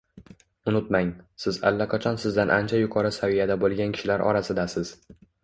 Unutmang, 0.69 1.11
siz 1.43 1.53
allaqachon 1.71 2.17
sizdan 2.23 2.55
ancha 2.57 2.81
yuqori 2.81 3.13
saviyada 3.19 3.59
bo’lgan 3.67 3.95
kishilar 4.01 4.27
orasidasiz 4.33 4.95